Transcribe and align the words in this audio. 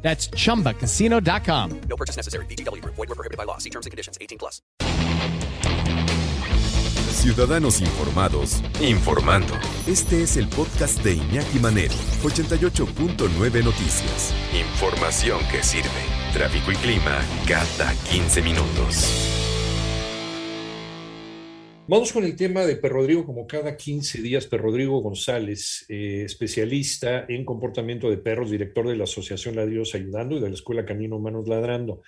That's 0.00 0.30
chumbacasino.com. 0.30 1.80
No 1.88 1.96
purchase 1.96 2.16
necessary. 2.16 2.46
BGW. 2.46 2.82
Void 2.84 2.96
were 2.96 3.14
prohibited 3.14 3.36
by 3.36 3.44
law. 3.44 3.58
See 3.58 3.70
terms 3.70 3.84
and 3.84 3.90
conditions. 3.90 4.16
18 4.20 4.38
plus. 4.38 4.62
Ciudadanos 7.10 7.80
informados, 7.80 8.62
informando. 8.80 9.52
Este 9.88 10.22
es 10.22 10.36
el 10.36 10.46
podcast 10.46 11.02
de 11.02 11.14
Iñaki 11.14 11.58
Manero, 11.58 11.94
88.9 12.22 13.64
Noticias. 13.64 14.32
Información 14.52 15.40
que 15.50 15.62
sirve. 15.64 15.88
Tráfico 16.32 16.70
y 16.70 16.76
clima 16.76 17.18
cada 17.46 17.92
15 18.10 18.42
minutos. 18.42 19.37
Vamos 21.90 22.12
con 22.12 22.22
el 22.22 22.36
tema 22.36 22.66
de 22.66 22.76
Perrodrigo, 22.76 23.24
como 23.24 23.46
cada 23.46 23.74
15 23.74 24.20
días, 24.20 24.46
Perrodrigo 24.46 25.00
González, 25.00 25.86
eh, 25.88 26.20
especialista 26.26 27.24
en 27.26 27.46
comportamiento 27.46 28.10
de 28.10 28.18
perros, 28.18 28.50
director 28.50 28.86
de 28.86 28.94
la 28.94 29.04
Asociación 29.04 29.56
Ladridos 29.56 29.94
Ayudando 29.94 30.36
y 30.36 30.40
de 30.40 30.50
la 30.50 30.54
Escuela 30.54 30.84
Canino 30.84 31.16
Humanos 31.16 31.48
Ladrando. 31.48 32.02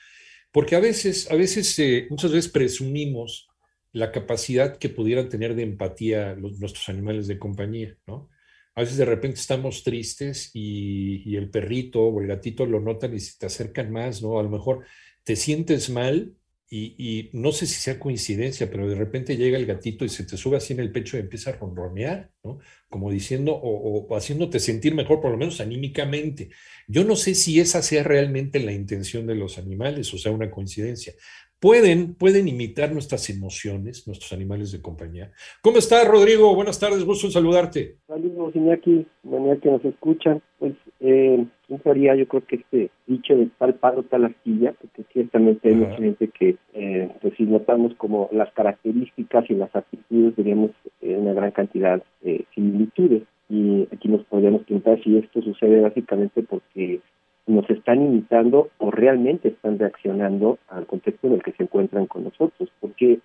Porque 0.53 0.77
a 0.77 0.81
veces, 0.81 1.31
a 1.31 1.35
veces, 1.35 1.79
eh, 1.79 2.07
muchas 2.11 2.31
veces 2.31 2.53
presumimos 2.53 3.49
la 3.93 4.13
capacidad 4.13 4.77
que 4.77 4.91
pudieran 4.91 5.31
tener 5.31 5.55
de 5.55 5.63
empatía 5.63 6.35
los, 6.35 6.61
nuestros 6.61 6.87
animales 6.91 7.27
de 7.27 7.39
compañía, 7.39 7.97
¿no? 8.07 8.29
A 8.75 8.83
veces 8.83 8.99
de 8.99 9.07
repente 9.07 9.41
estamos 9.41 9.83
tristes 9.83 10.51
y, 10.53 11.35
el 11.37 11.49
perrito 11.49 12.03
o 12.03 12.21
el 12.21 12.27
gatito 12.27 12.67
lo 12.67 12.81
notan 12.81 13.15
y 13.15 13.21
se 13.21 13.39
te 13.39 13.47
acercan 13.47 13.91
más, 13.91 14.21
¿no? 14.21 14.39
A 14.39 14.43
lo 14.43 14.51
mejor 14.51 14.85
te 15.25 15.37
sientes 15.37 15.89
mal 15.89 16.35
y, 16.73 17.31
no 17.33 17.51
sé 17.51 17.67
si 17.67 17.75
sea 17.81 17.99
coincidencia, 17.99 18.71
pero 18.71 18.89
de 18.89 18.95
repente 18.95 19.37
llega 19.37 19.59
el 19.59 19.67
gatito 19.67 20.05
y 20.05 20.09
se 20.09 20.25
te 20.25 20.37
sube 20.37 20.57
así 20.57 20.73
en 20.73 20.79
el 20.79 20.93
pecho 20.93 21.17
y 21.17 21.21
empieza 21.21 21.51
a 21.51 21.57
ronronear, 21.57 22.31
¿no? 22.45 22.61
Como 22.89 23.11
diciendo 23.11 23.53
o, 23.53 24.07
o, 24.07 24.17
haciéndote 24.17 24.61
sentir 24.61 24.95
mejor, 24.95 25.21
por 25.21 25.33
lo 25.33 25.37
menos 25.37 25.61
anímicamente. 25.61 26.51
Yo 26.87 27.03
no 27.03 27.17
sé 27.17 27.35
si 27.35 27.59
esa 27.59 27.83
sea 27.83 28.05
realmente 28.05 28.61
la 28.61 28.73
intención 28.73 29.27
de 29.27 29.35
los 29.35 29.59
animales 29.59 30.15
o 30.15 30.19
sea 30.19 30.31
una 30.31 30.51
coincidencia. 30.51 31.13
Pueden, 31.59 32.15
pueden 32.15 32.49
imitar 32.49 32.93
nuestras 32.93 33.29
emociones, 33.29 34.07
nuestros 34.07 34.33
animales 34.33 34.73
de 34.73 34.81
compañía. 34.81 35.33
¿Cómo 35.61 35.77
estás, 35.79 36.07
Rodrigo? 36.09 36.55
Buenas 36.55 36.79
tardes, 36.79 37.05
gusto 37.05 37.27
en 37.27 37.33
saludarte. 37.33 37.99
Saludos, 38.07 38.57
Iñaki, 38.57 39.07
manera 39.25 39.61
que 39.61 39.71
nos 39.71 39.85
escuchan. 39.85 40.41
Pues, 40.59 40.73
eh, 41.01 41.47
teoría, 41.79 42.15
yo 42.15 42.27
creo 42.27 42.45
que 42.45 42.57
este 42.57 42.91
dicho 43.07 43.37
de 43.37 43.49
tal 43.59 43.75
palo, 43.75 44.03
tal 44.03 44.25
astilla, 44.25 44.73
porque 44.81 45.05
ciertamente 45.13 45.69
hay 45.69 45.75
mucha 45.75 45.97
gente 45.97 46.29
que, 46.29 46.57
eh, 46.75 47.11
pues 47.21 47.35
si 47.37 47.45
notamos 47.45 47.95
como 47.95 48.29
las 48.33 48.53
características 48.53 49.49
y 49.51 49.55
las 49.55 49.75
actitudes, 49.75 50.37
diríamos 50.37 50.71
eh, 51.01 51.17
una 51.17 51.33
gran 51.33 51.51
cantidad 51.51 52.03
de 52.23 52.45
similitudes. 52.55 53.23
Y 53.49 53.89
aquí 53.93 54.09
nos 54.09 54.25
podríamos 54.25 54.63
preguntar 54.63 55.03
si 55.03 55.17
esto 55.19 55.43
sucede 55.43 55.81
básicamente 55.81 56.43
porque 56.43 57.01
nos 57.47 57.69
están 57.69 58.01
imitando 58.03 58.71
o 58.79 58.91
realmente 58.91 59.49
están 59.49 59.79
reaccionando 59.79 60.59
al 60.69 60.87
contexto 60.87 61.27
en 61.27 61.35
el 61.35 61.43
que 61.43 61.53
se 61.53 61.65
encuentran 61.65 62.07
con 62.07 62.25
nosotros, 62.25 62.71
porque 62.81 63.19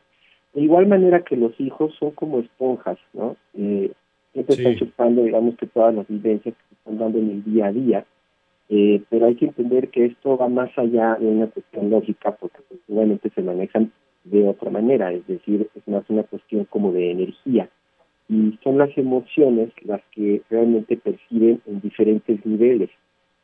de 0.53 0.61
igual 0.61 0.87
manera 0.87 1.21
que 1.21 1.35
los 1.35 1.59
hijos 1.59 1.93
son 1.99 2.11
como 2.11 2.39
esponjas, 2.39 2.97
¿no? 3.13 3.35
Eh, 3.53 3.91
siempre 4.33 4.55
están 4.55 4.75
chupando, 4.75 5.23
digamos 5.23 5.55
que 5.57 5.67
todas 5.67 5.93
las 5.93 6.07
vivencias 6.07 6.55
que 6.55 6.63
se 6.69 6.75
están 6.75 6.97
dando 6.97 7.19
en 7.19 7.29
el 7.29 7.43
día 7.43 7.67
a 7.67 7.71
día, 7.71 8.05
eh, 8.69 9.01
pero 9.09 9.27
hay 9.27 9.35
que 9.35 9.45
entender 9.45 9.89
que 9.89 10.05
esto 10.05 10.37
va 10.37 10.47
más 10.47 10.75
allá 10.77 11.15
de 11.15 11.27
una 11.27 11.47
cuestión 11.47 11.89
lógica, 11.89 12.31
porque 12.31 12.59
se 13.33 13.41
manejan 13.41 13.91
de 14.23 14.47
otra 14.47 14.71
manera, 14.71 15.11
es 15.11 15.25
decir, 15.27 15.69
es 15.75 15.87
más 15.87 16.03
una 16.09 16.23
cuestión 16.23 16.65
como 16.65 16.91
de 16.91 17.11
energía, 17.11 17.69
y 18.27 18.57
son 18.63 18.77
las 18.77 18.97
emociones 18.97 19.69
las 19.83 20.01
que 20.11 20.41
realmente 20.49 20.97
perciben 20.97 21.61
en 21.67 21.81
diferentes 21.81 22.43
niveles 22.45 22.89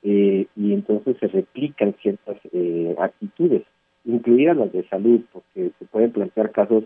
eh, 0.03 0.47
y 0.55 0.73
entonces 0.73 1.17
se 1.19 1.27
replican 1.27 1.95
ciertas 2.01 2.37
eh, 2.51 2.95
actitudes, 2.97 3.63
incluidas 4.05 4.57
las 4.57 4.71
de 4.71 4.87
salud, 4.87 5.21
porque 5.31 5.71
se 5.77 5.85
pueden 5.85 6.11
plantear 6.11 6.51
casos 6.51 6.85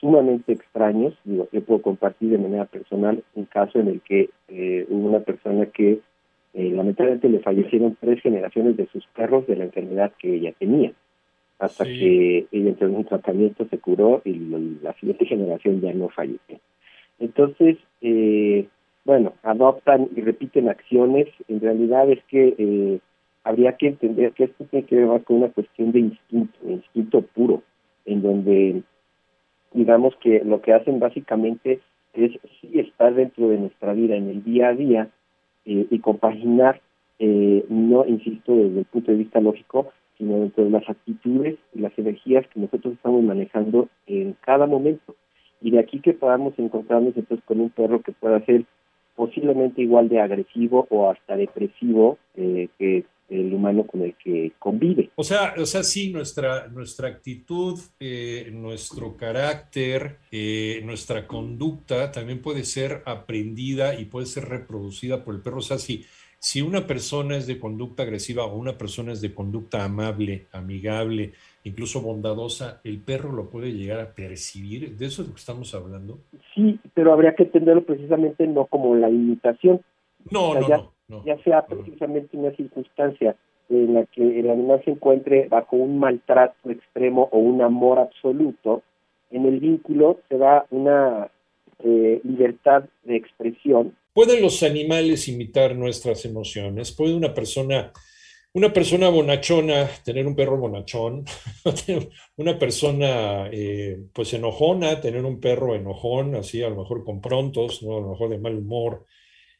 sumamente 0.00 0.52
extraños. 0.52 1.14
Digo, 1.24 1.48
yo 1.52 1.62
puedo 1.62 1.82
compartir 1.82 2.30
de 2.30 2.38
manera 2.38 2.64
personal 2.64 3.22
un 3.34 3.44
caso 3.44 3.78
en 3.78 3.88
el 3.88 4.00
que 4.00 4.30
eh, 4.48 4.86
hubo 4.88 5.08
una 5.08 5.20
persona 5.20 5.66
que 5.66 6.00
eh, 6.54 6.70
lamentablemente 6.70 7.28
le 7.28 7.40
fallecieron 7.40 7.96
tres 8.00 8.22
generaciones 8.22 8.76
de 8.76 8.86
sus 8.86 9.04
perros 9.08 9.44
de 9.48 9.56
la 9.56 9.64
enfermedad 9.64 10.12
que 10.18 10.36
ella 10.36 10.52
tenía, 10.56 10.92
hasta 11.58 11.84
que 11.84 12.46
ella 12.52 12.68
entró 12.68 12.86
en 12.86 12.94
un 12.94 13.04
tratamiento, 13.04 13.66
se 13.68 13.78
curó 13.78 14.22
y 14.24 14.34
la 14.80 14.92
siguiente 14.94 15.26
generación 15.26 15.80
ya 15.80 15.92
no 15.92 16.08
falleció. 16.10 16.60
Entonces, 17.18 17.78
eh, 18.02 18.68
bueno, 19.04 19.34
adoptan 19.42 20.08
y 20.14 20.20
repiten 20.20 20.68
acciones, 20.68 21.26
en 21.48 21.60
realidad 21.60 22.08
es 22.08 22.22
que 22.24 22.54
eh, 22.56 23.00
habría 23.42 23.76
que 23.76 23.88
entender 23.88 24.32
que 24.32 24.44
esto 24.44 24.64
tiene 24.66 24.86
que 24.86 24.96
ver 24.96 25.06
más 25.06 25.24
con 25.24 25.38
una 25.38 25.48
cuestión 25.48 25.90
de 25.90 25.98
instinto, 26.00 26.56
instinto 26.68 27.22
puro, 27.22 27.62
en 28.04 28.22
donde 28.22 28.82
digamos 29.72 30.14
que 30.22 30.42
lo 30.44 30.62
que 30.62 30.72
hacen 30.72 31.00
básicamente 31.00 31.80
es 32.12 32.30
sí 32.60 32.78
estar 32.78 33.12
dentro 33.12 33.48
de 33.48 33.58
nuestra 33.58 33.92
vida 33.92 34.14
en 34.14 34.28
el 34.30 34.44
día 34.44 34.68
a 34.68 34.74
día 34.74 35.10
eh, 35.64 35.86
y 35.90 35.98
compaginar, 36.00 36.80
eh, 37.18 37.64
no 37.68 38.04
insisto 38.06 38.54
desde 38.54 38.80
el 38.80 38.84
punto 38.86 39.12
de 39.12 39.18
vista 39.18 39.40
lógico, 39.40 39.92
sino 40.18 40.38
dentro 40.38 40.64
de 40.64 40.70
las 40.70 40.88
actitudes 40.88 41.56
y 41.74 41.80
las 41.80 41.96
energías 41.98 42.46
que 42.48 42.60
nosotros 42.60 42.94
estamos 42.94 43.22
manejando 43.22 43.88
en 44.06 44.36
cada 44.40 44.66
momento. 44.66 45.14
Y 45.60 45.70
de 45.70 45.80
aquí 45.80 46.00
que 46.00 46.12
podamos 46.12 46.54
encontrarnos 46.58 47.16
entonces 47.16 47.44
con 47.46 47.60
un 47.60 47.70
perro 47.70 48.02
que 48.02 48.12
pueda 48.12 48.44
ser 48.44 48.64
posiblemente 49.14 49.82
igual 49.82 50.08
de 50.08 50.20
agresivo 50.20 50.86
o 50.90 51.10
hasta 51.10 51.36
depresivo 51.36 52.18
eh, 52.36 52.68
que 52.78 53.04
el 53.28 53.54
humano 53.54 53.86
con 53.86 54.02
el 54.02 54.14
que 54.22 54.52
convive. 54.58 55.10
O 55.16 55.24
sea, 55.24 55.54
o 55.56 55.66
sea 55.66 55.82
sí, 55.82 56.12
nuestra, 56.12 56.68
nuestra 56.68 57.08
actitud, 57.08 57.78
eh, 57.98 58.50
nuestro 58.52 59.16
carácter, 59.16 60.18
eh, 60.30 60.82
nuestra 60.84 61.26
conducta 61.26 62.12
también 62.12 62.42
puede 62.42 62.64
ser 62.64 63.02
aprendida 63.06 63.98
y 63.98 64.04
puede 64.04 64.26
ser 64.26 64.44
reproducida 64.44 65.24
por 65.24 65.34
el 65.34 65.40
perro. 65.40 65.58
O 65.58 65.62
sea, 65.62 65.78
si, 65.78 66.04
si 66.44 66.60
una 66.60 66.86
persona 66.86 67.38
es 67.38 67.46
de 67.46 67.58
conducta 67.58 68.02
agresiva 68.02 68.44
o 68.44 68.54
una 68.58 68.76
persona 68.76 69.12
es 69.12 69.22
de 69.22 69.32
conducta 69.32 69.82
amable, 69.82 70.44
amigable, 70.52 71.32
incluso 71.64 72.02
bondadosa, 72.02 72.82
el 72.84 72.98
perro 72.98 73.32
lo 73.32 73.48
puede 73.48 73.72
llegar 73.72 73.98
a 73.98 74.10
percibir. 74.10 74.94
¿De 74.94 75.06
eso 75.06 75.22
es 75.22 75.28
lo 75.28 75.34
que 75.34 75.40
estamos 75.40 75.74
hablando? 75.74 76.18
Sí, 76.54 76.78
pero 76.92 77.14
habría 77.14 77.34
que 77.34 77.44
entenderlo 77.44 77.82
precisamente 77.84 78.46
no 78.46 78.66
como 78.66 78.94
la 78.94 79.08
imitación. 79.08 79.80
No, 80.30 80.52
no, 80.52 80.68
ya, 80.68 80.82
no, 81.08 81.24
Ya 81.24 81.42
sea 81.44 81.64
precisamente 81.64 82.36
una 82.36 82.50
circunstancia 82.50 83.36
en 83.70 83.94
la 83.94 84.04
que 84.04 84.40
el 84.40 84.50
animal 84.50 84.82
se 84.84 84.90
encuentre 84.90 85.48
bajo 85.48 85.76
un 85.76 85.98
maltrato 85.98 86.68
extremo 86.68 87.26
o 87.32 87.38
un 87.38 87.62
amor 87.62 87.98
absoluto, 87.98 88.82
en 89.30 89.46
el 89.46 89.60
vínculo 89.60 90.18
se 90.28 90.36
da 90.36 90.66
una 90.70 91.30
eh, 91.84 92.20
libertad 92.24 92.84
de 93.04 93.16
expresión. 93.16 93.96
¿Pueden 94.12 94.42
los 94.42 94.62
animales 94.62 95.28
imitar 95.28 95.76
nuestras 95.76 96.24
emociones? 96.24 96.92
¿Puede 96.92 97.14
una 97.14 97.34
persona 97.34 97.92
una 98.54 98.72
persona 98.72 99.08
bonachona, 99.08 99.90
tener 100.04 100.28
un 100.28 100.36
perro 100.36 100.56
bonachón, 100.56 101.24
una 102.36 102.56
persona 102.56 103.48
eh, 103.50 103.98
pues 104.12 104.32
enojona, 104.32 105.00
tener 105.00 105.24
un 105.24 105.40
perro 105.40 105.74
enojón, 105.74 106.36
así 106.36 106.62
a 106.62 106.70
lo 106.70 106.76
mejor 106.76 107.04
con 107.04 107.20
prontos, 107.20 107.82
¿no? 107.82 107.96
a 107.96 108.00
lo 108.00 108.10
mejor 108.10 108.30
de 108.30 108.38
mal 108.38 108.56
humor, 108.56 109.06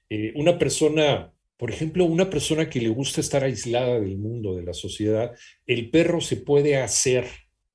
eh, 0.08 0.32
una 0.36 0.56
persona, 0.58 1.32
por 1.56 1.72
ejemplo, 1.72 2.04
una 2.04 2.30
persona 2.30 2.70
que 2.70 2.80
le 2.80 2.88
gusta 2.88 3.20
estar 3.20 3.42
aislada 3.42 3.98
del 3.98 4.16
mundo, 4.16 4.54
de 4.54 4.62
la 4.62 4.72
sociedad, 4.72 5.34
el 5.66 5.90
perro 5.90 6.20
se 6.20 6.36
puede 6.36 6.76
hacer 6.76 7.26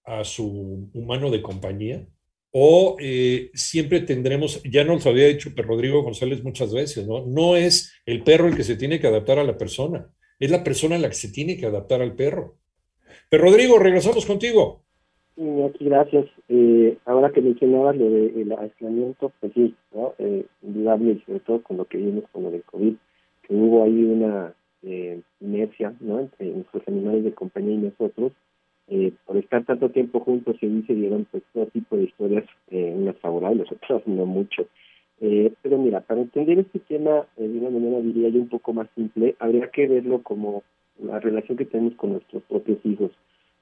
a 0.05 0.23
su 0.23 0.89
humano 0.93 1.29
de 1.31 1.41
compañía. 1.41 2.07
O 2.51 2.97
eh, 2.99 3.51
siempre 3.53 4.01
tendremos, 4.01 4.61
ya 4.63 4.83
nos 4.83 5.05
lo 5.05 5.11
había 5.11 5.27
dicho 5.27 5.51
Rodrigo 5.55 6.01
González 6.01 6.43
muchas 6.43 6.73
veces, 6.73 7.07
¿no? 7.07 7.25
No 7.25 7.55
es 7.55 7.93
el 8.05 8.23
perro 8.23 8.47
el 8.47 8.55
que 8.55 8.63
se 8.63 8.75
tiene 8.75 8.99
que 8.99 9.07
adaptar 9.07 9.39
a 9.39 9.43
la 9.43 9.57
persona 9.57 10.09
es 10.39 10.49
la 10.49 10.63
persona 10.63 10.97
la 10.97 11.09
que 11.09 11.15
se 11.15 11.31
tiene 11.31 11.57
que 11.57 11.65
adaptar 11.65 12.01
al 12.01 12.15
perro. 12.15 12.55
Pero 13.29 13.43
Rodrigo, 13.43 13.77
regresamos 13.77 14.25
contigo. 14.25 14.81
Aquí 15.67 15.85
gracias. 15.85 16.25
Eh, 16.47 16.97
ahora 17.05 17.31
que 17.31 17.41
mencionabas 17.41 17.95
lo 17.95 18.09
del 18.09 18.51
aislamiento, 18.57 19.31
pues 19.39 19.53
sí, 19.53 19.75
¿no? 19.93 20.13
Eh, 20.17 20.45
indudable, 20.61 21.21
sobre 21.25 21.39
todo 21.41 21.61
con 21.63 21.77
lo 21.77 21.85
que 21.85 21.97
vimos 21.97 22.25
con 22.31 22.43
lo 22.43 22.51
del 22.51 22.63
COVID, 22.63 22.93
que 23.43 23.53
hubo 23.53 23.83
ahí 23.83 24.03
una 24.03 24.53
eh, 24.83 25.21
inercia, 25.39 25.93
¿no? 25.99 26.19
Entre 26.19 26.47
nuestros 26.47 26.85
animales 26.87 27.23
de 27.23 27.33
compañía 27.33 27.75
y 27.75 27.77
nosotros, 27.77 28.33
eh, 28.91 29.13
por 29.25 29.37
estar 29.37 29.63
tanto 29.65 29.89
tiempo 29.89 30.19
juntos 30.19 30.57
y 30.61 30.65
ahí 30.65 30.83
se 30.87 30.95
dieron 30.95 31.27
pues 31.29 31.43
todo 31.53 31.67
tipo 31.67 31.95
de 31.95 32.05
historias, 32.05 32.45
eh, 32.71 32.93
unas 32.95 33.15
favorables, 33.17 33.71
otras 33.71 34.05
no 34.07 34.25
mucho. 34.25 34.65
Eh, 35.21 35.53
pero 35.61 35.77
mira, 35.77 36.01
para 36.01 36.21
entender 36.21 36.57
este 36.59 36.79
tema 36.79 37.27
de 37.37 37.59
una 37.59 37.69
manera, 37.69 37.99
diría 37.99 38.29
yo, 38.29 38.39
un 38.39 38.49
poco 38.49 38.73
más 38.73 38.87
simple, 38.95 39.35
habría 39.39 39.69
que 39.69 39.87
verlo 39.87 40.23
como 40.23 40.63
la 41.03 41.19
relación 41.19 41.57
que 41.57 41.65
tenemos 41.65 41.95
con 41.95 42.13
nuestros 42.13 42.41
propios 42.43 42.79
hijos, 42.83 43.11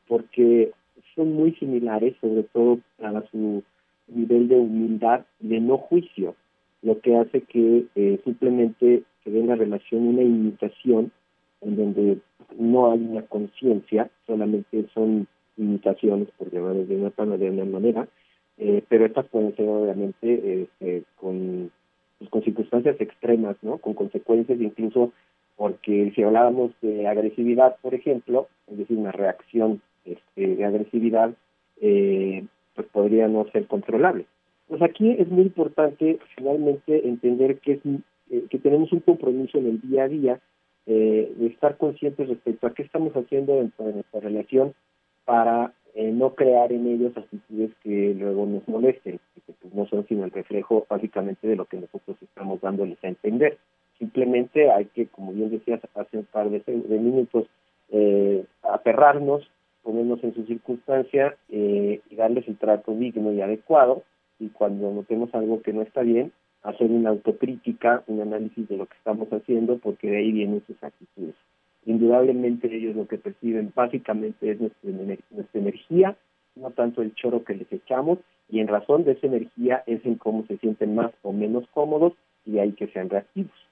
porque 0.08 0.72
son 1.16 1.34
muy 1.34 1.54
similares, 1.56 2.16
sobre 2.22 2.44
todo 2.44 2.80
a 3.02 3.24
su 3.32 3.64
nivel 4.08 4.48
de 4.48 4.56
humildad 4.56 5.26
de 5.40 5.60
no 5.60 5.78
juicio, 5.78 6.36
lo 6.84 7.02
que 7.02 7.18
hace 7.18 7.42
que 7.42 7.86
simplemente 8.24 9.04
se 9.24 9.30
ve 9.32 9.40
en 9.40 9.48
la 9.48 9.56
relación 9.56 10.08
una 10.08 10.22
imitación 10.22 11.12
en 11.62 11.76
donde 11.76 12.20
no 12.58 12.92
hay 12.92 13.00
una 13.00 13.24
conciencia, 13.24 14.10
solamente 14.26 14.86
son 14.94 15.28
imitaciones, 15.58 16.30
por 16.38 16.52
llamarlo 16.52 16.86
de 16.86 16.96
una, 16.96 17.38
de 17.38 17.50
una 17.50 17.66
manera, 17.66 18.08
eh, 18.58 18.84
pero 18.88 19.06
estas 19.06 19.28
pueden 19.28 19.56
ser 19.56 19.68
obviamente 19.68 20.64
este, 20.64 21.04
con, 21.16 21.72
pues, 22.18 22.30
con 22.30 22.44
circunstancias 22.44 23.00
extremas, 23.00 23.56
¿no? 23.62 23.78
Con 23.78 23.94
consecuencias 23.94 24.60
incluso 24.60 25.12
porque 25.58 26.12
si 26.16 26.24
hablábamos 26.24 26.72
de 26.82 27.08
agresividad, 27.08 27.78
por 27.82 27.96
ejemplo, 27.96 28.48
es 28.68 28.78
decir, 28.78 28.98
una 28.98 29.12
reacción 29.12 29.82
este, 30.06 30.56
de 30.56 30.64
agresividad, 30.64 31.34
eh, 31.82 32.46
pues 32.76 32.88
podría 32.90 33.28
no 33.28 33.46
ser 33.52 33.66
controlable. 33.66 34.26
Pues 34.68 34.82
aquí 34.84 35.16
es 35.18 35.28
muy 35.30 35.44
importante 35.44 36.20
finalmente 36.36 37.08
entender 37.08 37.58
que, 37.58 37.74
es, 37.74 37.80
eh, 38.30 38.46
que 38.50 38.60
tenemos 38.60 38.92
un 38.92 39.00
compromiso 39.00 39.58
en 39.58 39.66
el 39.66 39.82
día 39.82 40.04
a 40.04 40.08
día 40.08 40.40
eh, 40.89 41.34
de 41.36 41.48
estar 41.48 41.75
conscientes 41.75 42.30
respecto 42.30 42.66
a 42.66 42.74
qué 42.74 42.81
estamos 42.81 43.12
haciendo 43.13 43.57
dentro 43.57 43.86
de 43.86 43.94
nuestra 43.95 44.22
relación 44.22 44.74
para 45.25 45.74
eh, 45.94 46.12
no 46.13 46.34
crear 46.34 46.72
en 46.72 46.88
ellos 46.88 47.12
actitudes 47.18 47.72
que 47.84 48.16
luego 48.18 48.45
nos 48.45 48.66
molesten, 48.69 49.19
que 49.45 49.54
pues, 49.60 49.74
no 49.74 49.86
son 49.88 50.07
sino 50.07 50.24
el 50.24 50.31
reflejo 50.31 50.88
básicamente 50.89 51.45
de 51.45 51.57
lo 51.57 51.66
que 51.66 51.75
nosotros 51.75 52.16
estamos 52.22 52.62
dándoles 52.62 52.98
a 53.04 53.10
entender. 53.10 53.57
Simplemente 54.00 54.72
hay 54.72 54.86
que, 54.86 55.07
como 55.07 55.34
bien 55.34 55.50
decías 55.50 55.81
hace 55.94 56.19
un 56.19 56.25
par 56.25 56.50
de, 56.50 56.62
minutos, 56.98 57.48
eh, 57.90 58.45
aterrarnos, 58.63 59.45
ponernos 59.83 60.24
en 60.24 60.36
su 60.36 60.45
circunstancia 60.45 61.36
y 61.50 62.00
darles 62.16 62.48
el 62.48 62.57
trato 62.57 62.94
digno 62.94 63.33
y 63.33 63.42
adecuado. 63.42 64.04
Y 64.40 64.50
cuando 64.50 64.90
notemos 64.94 65.33
algo 65.33 65.62
que 65.62 65.74
no 65.74 65.81
está 65.81 66.01
bien, 66.01 66.31
hacer 66.68 66.92
una 66.92 67.10
autocrítica, 67.12 68.04
un 68.08 68.22
análisis 68.22 68.68
de 68.68 68.78
lo 68.78 68.86
que 68.88 68.98
estamos 68.98 69.30
haciendo, 69.30 69.78
porque 69.78 70.10
de 70.10 70.18
ahí 70.18 70.31
vienen 70.31 70.62
sus 70.68 70.81
actitudes. 70.84 71.36
Indudablemente 71.86 72.68
ellos 72.75 72.96
lo 72.96 73.08
que 73.08 73.18
perciben 73.18 73.72
básicamente 73.74 74.52
es 74.52 74.60
nuestra, 74.60 74.92
nuestra 75.31 75.60
energía, 75.62 76.18
no 76.56 76.72
tanto 76.72 77.02
el 77.02 77.16
choro 77.16 77.46
que 77.46 77.56
les 77.56 77.72
echamos, 77.72 78.19
y 78.50 78.60
en 78.60 78.68
razón 78.68 79.06
de 79.06 79.14
esa 79.14 79.28
energía 79.28 79.84
es 79.88 80.06
en 80.06 80.16
cómo 80.16 80.46
se 80.48 80.58
sienten 80.58 80.96
más 80.96 81.12
o 81.24 81.31
menos 81.31 81.66
cómodos 81.74 82.14
y 82.46 82.60
hay 82.60 82.74
que 82.74 82.88
sean 82.88 83.10
reactivos. 83.10 83.67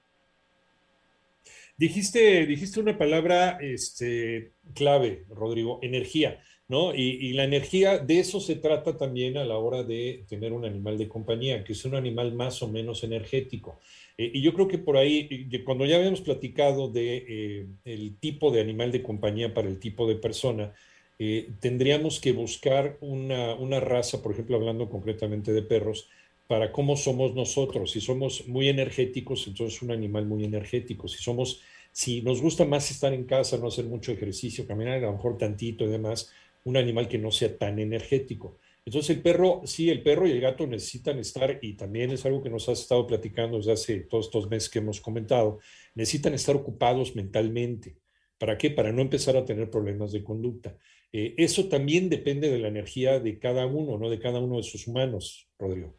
Dijiste, 1.77 2.45
dijiste 2.45 2.79
una 2.79 2.97
palabra 2.97 3.57
este, 3.61 4.53
clave, 4.73 5.25
Rodrigo, 5.29 5.79
energía. 5.81 6.41
¿no? 6.67 6.95
Y, 6.95 7.33
la 7.33 7.43
energía, 7.43 7.99
de 7.99 8.19
eso 8.19 8.39
se 8.39 8.55
trata 8.55 8.97
también 8.97 9.37
a 9.37 9.45
la 9.45 9.57
hora 9.57 9.83
de 9.83 10.25
tener 10.27 10.51
un 10.51 10.65
animal 10.65 10.97
de 10.97 11.07
compañía, 11.07 11.63
que 11.63 11.73
es 11.73 11.85
un 11.85 11.95
animal 11.95 12.33
más 12.33 12.61
o 12.63 12.67
menos 12.67 13.03
energético. 13.03 13.79
Eh, 14.17 14.31
y 14.33 14.41
yo 14.41 14.53
creo 14.53 14.67
que 14.67 14.79
por 14.79 14.97
ahí, 14.97 15.47
cuando 15.63 15.85
ya 15.85 15.97
habíamos 15.97 16.21
platicado 16.21 16.89
de 16.89 17.25
eh, 17.27 17.67
el 17.85 18.17
tipo 18.19 18.51
de 18.51 18.61
animal 18.61 18.91
de 18.91 19.03
compañía 19.03 19.53
para 19.53 19.67
el 19.67 19.79
tipo 19.79 20.07
de 20.07 20.15
persona, 20.15 20.73
eh, 21.19 21.49
tendríamos 21.59 22.19
que 22.19 22.31
buscar 22.31 22.97
una, 22.99 23.53
una 23.55 23.79
raza, 23.79 24.21
por 24.23 24.31
ejemplo, 24.33 24.57
hablando 24.57 24.89
concretamente 24.89 25.53
de 25.53 25.61
perros, 25.61 26.09
para 26.47 26.71
cómo 26.71 26.95
somos 26.95 27.33
nosotros. 27.33 27.91
Si 27.91 28.01
somos 28.01 28.47
muy 28.47 28.69
energéticos, 28.69 29.47
entonces 29.47 29.81
un 29.81 29.91
animal 29.91 30.25
muy 30.25 30.43
energético. 30.43 31.07
Si 31.07 31.21
somos, 31.21 31.61
si 31.91 32.21
nos 32.21 32.41
gusta 32.41 32.65
más 32.65 32.89
estar 32.91 33.13
en 33.13 33.25
casa, 33.25 33.57
no 33.57 33.67
hacer 33.67 33.85
mucho 33.85 34.11
ejercicio, 34.11 34.67
caminar 34.67 34.97
a 34.97 35.07
lo 35.07 35.13
mejor 35.13 35.37
tantito 35.37 35.85
y 35.85 35.89
demás, 35.89 36.31
un 36.63 36.77
animal 36.77 37.07
que 37.07 37.17
no 37.17 37.31
sea 37.31 37.57
tan 37.57 37.79
energético. 37.79 38.57
Entonces 38.85 39.15
el 39.15 39.23
perro, 39.23 39.61
sí, 39.65 39.89
el 39.89 40.03
perro 40.03 40.27
y 40.27 40.31
el 40.31 40.41
gato 40.41 40.67
necesitan 40.67 41.17
estar, 41.17 41.57
y 41.61 41.73
también 41.73 42.11
es 42.11 42.23
algo 42.25 42.43
que 42.43 42.51
nos 42.51 42.69
has 42.69 42.81
estado 42.81 43.07
platicando 43.07 43.57
desde 43.57 43.71
hace 43.71 43.99
todos 44.01 44.27
estos 44.27 44.47
meses 44.47 44.69
que 44.69 44.77
hemos 44.77 45.01
comentado, 45.01 45.59
necesitan 45.95 46.35
estar 46.35 46.55
ocupados 46.55 47.15
mentalmente. 47.15 47.97
¿Para 48.37 48.57
qué? 48.57 48.69
Para 48.69 48.91
no 48.91 49.01
empezar 49.01 49.37
a 49.37 49.45
tener 49.45 49.71
problemas 49.71 50.11
de 50.11 50.23
conducta. 50.23 50.77
Eh, 51.11 51.33
eso 51.37 51.67
también 51.67 52.09
depende 52.09 52.51
de 52.51 52.59
la 52.59 52.67
energía 52.67 53.19
de 53.19 53.39
cada 53.39 53.65
uno, 53.65 53.97
¿no? 53.97 54.09
De 54.09 54.19
cada 54.19 54.39
uno 54.39 54.57
de 54.57 54.63
sus 54.63 54.85
humanos, 54.85 55.47
Rodrigo. 55.57 55.95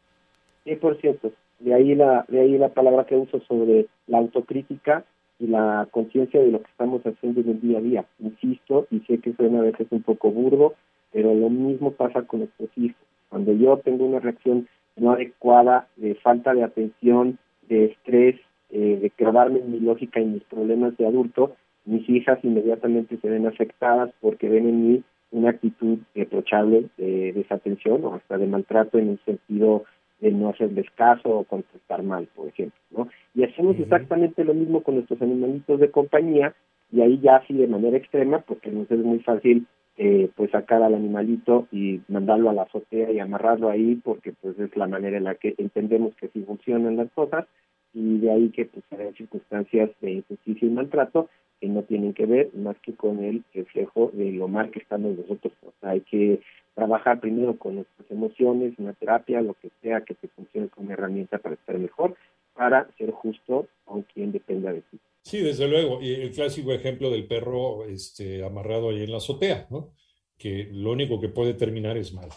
Sí, 0.67 0.75
por 0.75 0.99
cierto. 0.99 1.31
De 1.59 1.73
ahí 1.73 1.95
la, 1.95 2.25
de 2.27 2.41
ahí 2.41 2.57
la 2.57 2.67
palabra 2.69 3.05
que 3.05 3.15
uso 3.15 3.39
sobre 3.47 3.87
la 4.05 4.17
autocrítica 4.17 5.05
y 5.39 5.47
la 5.47 5.87
conciencia 5.91 6.41
de 6.41 6.51
lo 6.51 6.61
que 6.61 6.69
estamos 6.69 7.01
haciendo 7.03 7.39
en 7.39 7.49
el 7.49 7.61
día 7.61 7.77
a 7.77 7.81
día. 7.81 8.05
Insisto, 8.19 8.85
y 8.91 8.99
sé 9.01 9.19
que 9.19 9.33
suena 9.33 9.59
a 9.59 9.63
veces 9.63 9.87
un 9.91 10.03
poco 10.03 10.29
burdo, 10.29 10.75
pero 11.13 11.33
lo 11.33 11.49
mismo 11.49 11.91
pasa 11.91 12.23
con 12.23 12.41
nuestros 12.41 12.69
hijos. 12.75 13.01
Cuando 13.29 13.53
yo 13.53 13.77
tengo 13.77 14.05
una 14.05 14.19
reacción 14.19 14.67
no 14.97 15.11
adecuada, 15.11 15.87
de 15.95 16.15
falta 16.15 16.53
de 16.53 16.63
atención, 16.63 17.37
de 17.69 17.85
estrés, 17.85 18.35
eh, 18.69 18.99
de 19.01 19.09
clavarme 19.11 19.59
en 19.59 19.71
mi 19.71 19.79
lógica 19.79 20.19
y 20.19 20.25
mis 20.25 20.43
problemas 20.43 20.97
de 20.97 21.07
adulto, 21.07 21.55
mis 21.85 22.09
hijas 22.09 22.39
inmediatamente 22.43 23.17
se 23.21 23.29
ven 23.29 23.47
afectadas 23.47 24.09
porque 24.19 24.49
ven 24.49 24.67
en 24.67 24.87
mí 24.87 25.03
una 25.31 25.51
actitud 25.51 25.99
reprochable 26.13 26.89
de 26.97 27.31
desatención 27.31 28.03
o 28.03 28.15
hasta 28.15 28.37
de 28.37 28.47
maltrato 28.47 28.97
en 28.97 29.09
un 29.09 29.19
sentido 29.25 29.85
de 30.19 30.31
no 30.31 30.49
hacerles 30.49 30.89
caso 30.95 31.29
o 31.29 31.43
contestar 31.43 32.03
mal, 32.03 32.27
por 32.35 32.47
ejemplo, 32.47 32.79
¿no? 32.91 33.07
Y 33.35 33.43
hacemos 33.43 33.77
exactamente 33.79 34.43
lo 34.43 34.53
mismo 34.53 34.81
con 34.81 34.95
nuestros 34.95 35.21
animalitos 35.21 35.79
de 35.79 35.91
compañía 35.91 36.55
y 36.91 37.01
ahí 37.01 37.19
ya 37.21 37.37
así 37.37 37.53
de 37.53 37.67
manera 37.67 37.97
extrema, 37.97 38.39
porque 38.39 38.71
nos 38.71 38.89
es 38.89 38.99
muy 38.99 39.19
fácil 39.19 39.67
eh, 39.97 40.29
pues 40.35 40.51
sacar 40.51 40.83
al 40.83 40.93
animalito 40.93 41.67
y 41.71 42.01
mandarlo 42.07 42.49
a 42.49 42.53
la 42.53 42.63
azotea 42.63 43.11
y 43.11 43.19
amarrarlo 43.19 43.69
ahí, 43.69 43.95
porque 43.95 44.33
pues 44.41 44.57
es 44.59 44.75
la 44.77 44.87
manera 44.87 45.17
en 45.17 45.25
la 45.25 45.35
que 45.35 45.55
entendemos 45.57 46.15
que 46.15 46.27
sí 46.29 46.43
funcionan 46.43 46.97
las 46.97 47.11
cosas 47.11 47.45
y 47.93 48.19
de 48.19 48.31
ahí 48.31 48.49
que 48.49 48.65
pues 48.65 48.85
hay 48.91 49.13
circunstancias 49.13 49.89
de 50.01 50.11
injusticia 50.11 50.67
y 50.67 50.71
maltrato 50.71 51.29
que 51.59 51.67
no 51.67 51.81
tienen 51.81 52.13
que 52.13 52.27
ver 52.27 52.51
más 52.53 52.77
que 52.83 52.93
con 52.93 53.23
el 53.23 53.43
reflejo 53.53 54.11
de 54.13 54.31
lo 54.33 54.47
mal 54.47 54.69
que 54.69 54.79
estamos 54.79 55.17
nosotros. 55.17 55.53
O 55.65 55.73
sea, 55.81 55.91
hay 55.91 56.01
que 56.01 56.41
trabajar 56.77 57.19
primero 57.19 57.57
con 57.57 57.73
nuestras 57.75 58.11
emociones, 58.11 58.77
una 58.77 58.93
terapia, 58.93 59.41
lo 59.41 59.55
que 59.55 59.71
sea 59.81 60.01
que 60.01 60.13
te 60.13 60.27
funcione 60.27 60.69
como 60.69 60.91
herramienta 60.91 61.39
para 61.39 61.55
estar 61.55 61.75
mejor, 61.79 62.15
para 62.53 62.87
ser 62.99 63.09
justo 63.09 63.67
con 63.83 64.03
quien 64.03 64.31
dependa 64.31 64.71
de 64.71 64.81
ti. 64.81 64.99
Sí, 65.23 65.41
desde 65.41 65.67
luego. 65.67 65.99
Y 66.03 66.13
el 66.13 66.31
clásico 66.31 66.71
ejemplo 66.71 67.09
del 67.09 67.25
perro 67.25 67.83
este, 67.85 68.45
amarrado 68.45 68.91
ahí 68.91 69.01
en 69.01 69.09
la 69.09 69.17
azotea, 69.17 69.65
¿no? 69.71 69.89
que 70.37 70.69
lo 70.71 70.91
único 70.91 71.19
que 71.19 71.29
puede 71.29 71.55
terminar 71.55 71.97
es 71.97 72.13
mal. 72.13 72.29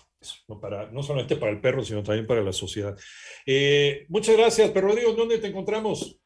no, 0.48 0.58
para, 0.58 0.90
no 0.90 1.02
solamente 1.02 1.36
para 1.36 1.52
el 1.52 1.60
perro, 1.60 1.82
sino 1.82 2.02
también 2.02 2.26
para 2.26 2.42
la 2.42 2.54
sociedad. 2.54 2.96
Eh, 3.44 4.06
muchas 4.08 4.38
gracias, 4.38 4.70
Perro 4.70 4.88
Rodrigo. 4.88 5.12
¿Dónde 5.12 5.36
te 5.36 5.48
encontramos? 5.48 6.18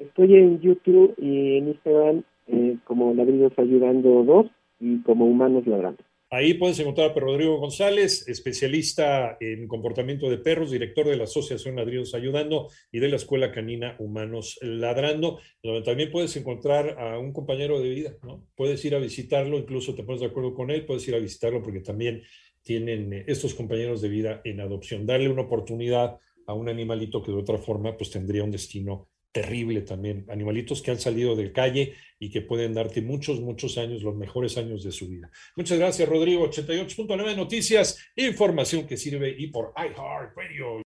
Estoy 0.00 0.34
en 0.34 0.60
YouTube 0.60 1.14
y 1.18 1.58
en 1.58 1.68
Instagram 1.68 2.24
eh, 2.48 2.78
como 2.82 3.14
Ladridos 3.14 3.52
Ayudando 3.56 4.24
2 4.24 4.46
y 4.80 5.02
como 5.02 5.26
Humanos 5.26 5.68
Ladrando. 5.68 6.02
Ahí 6.30 6.54
puedes 6.54 6.78
encontrar 6.80 7.10
a 7.10 7.14
Rodrigo 7.14 7.58
González, 7.58 8.26
especialista 8.28 9.36
en 9.40 9.68
comportamiento 9.68 10.28
de 10.28 10.38
perros, 10.38 10.70
director 10.70 11.06
de 11.06 11.16
la 11.16 11.24
Asociación 11.24 11.76
Ladridos 11.76 12.14
Ayudando 12.14 12.68
y 12.90 12.98
de 12.98 13.08
la 13.08 13.16
Escuela 13.16 13.52
Canina 13.52 13.94
Humanos 14.00 14.58
Ladrando, 14.60 15.38
donde 15.62 15.82
también 15.82 16.10
puedes 16.10 16.34
encontrar 16.36 16.98
a 16.98 17.18
un 17.18 17.32
compañero 17.32 17.80
de 17.80 17.88
vida, 17.88 18.16
¿no? 18.22 18.48
Puedes 18.56 18.84
ir 18.84 18.94
a 18.94 18.98
visitarlo, 18.98 19.58
incluso 19.58 19.94
te 19.94 20.02
pones 20.02 20.22
de 20.22 20.26
acuerdo 20.26 20.54
con 20.54 20.70
él, 20.70 20.86
puedes 20.86 21.06
ir 21.06 21.14
a 21.14 21.18
visitarlo 21.18 21.62
porque 21.62 21.80
también 21.80 22.22
tienen 22.62 23.12
eh, 23.12 23.24
estos 23.28 23.54
compañeros 23.54 24.02
de 24.02 24.08
vida 24.08 24.40
en 24.44 24.60
adopción. 24.60 25.06
Darle 25.06 25.28
una 25.28 25.42
oportunidad 25.42 26.18
a 26.46 26.54
un 26.54 26.68
animalito 26.68 27.22
que 27.22 27.30
de 27.30 27.38
otra 27.38 27.58
forma 27.58 27.96
pues 27.96 28.10
tendría 28.10 28.42
un 28.42 28.50
destino 28.50 29.08
terrible 29.34 29.80
también. 29.80 30.24
Animalitos 30.30 30.80
que 30.80 30.92
han 30.92 31.00
salido 31.00 31.34
de 31.34 31.50
calle 31.50 31.94
y 32.20 32.30
que 32.30 32.40
pueden 32.40 32.72
darte 32.72 33.02
muchos, 33.02 33.40
muchos 33.40 33.76
años, 33.78 34.04
los 34.04 34.14
mejores 34.14 34.56
años 34.56 34.84
de 34.84 34.92
su 34.92 35.08
vida. 35.08 35.28
Muchas 35.56 35.76
gracias, 35.76 36.08
Rodrigo. 36.08 36.48
88.9 36.48 37.36
Noticias, 37.36 38.12
información 38.14 38.86
que 38.86 38.96
sirve 38.96 39.34
y 39.36 39.48
por 39.48 39.74
iHeartRadio. 39.76 40.82